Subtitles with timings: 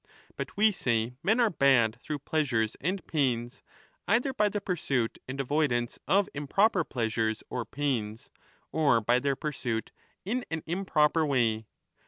[0.35, 3.61] But we say men are bad through pleasures and pains,
[4.07, 8.31] either by the pursuit 1222^ and avoidance of improper pleasures or pains
[8.71, 9.91] or by their pursuit
[10.25, 11.67] in an improper way.